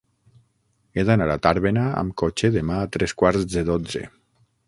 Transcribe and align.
He 0.99 1.03
d'anar 1.09 1.27
a 1.33 1.35
Tàrbena 1.47 1.83
amb 2.01 2.17
cotxe 2.23 2.51
demà 2.57 2.79
a 2.85 2.89
tres 2.97 3.15
quarts 3.23 3.47
de 3.55 3.67
dotze. 3.71 4.05